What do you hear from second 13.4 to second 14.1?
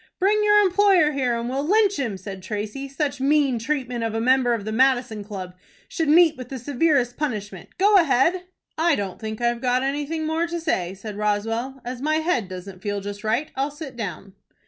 I'll sit